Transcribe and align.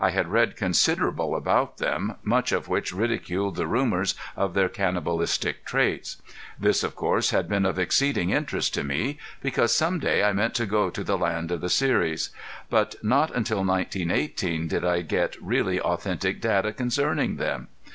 I 0.03 0.09
had 0.09 0.29
read 0.31 0.55
considerable 0.55 1.35
about 1.35 1.77
them, 1.77 2.15
much 2.23 2.51
of 2.51 2.67
which 2.67 2.91
ridiculed 2.91 3.55
the 3.55 3.67
rumors 3.67 4.15
of 4.35 4.55
their 4.55 4.67
cannibalistic 4.67 5.63
traits. 5.63 6.19
This 6.59 6.83
of 6.83 6.95
course 6.95 7.29
had 7.29 7.47
been 7.47 7.67
of 7.67 7.77
exceeding 7.77 8.31
interest 8.31 8.73
to 8.73 8.83
me, 8.83 9.19
because 9.43 9.75
some 9.75 9.99
day 9.99 10.23
I 10.23 10.33
meant 10.33 10.55
to 10.55 10.65
go 10.65 10.89
to 10.89 11.03
the 11.03 11.19
land 11.19 11.51
of 11.51 11.61
the 11.61 11.69
Seris. 11.69 12.31
But 12.67 12.95
not 13.03 13.29
until 13.35 13.63
1918 13.63 14.69
did 14.69 14.83
I 14.83 15.01
get 15.03 15.39
really 15.39 15.79
authentic 15.79 16.41
data 16.41 16.73
concerning 16.73 17.35
them. 17.35 17.67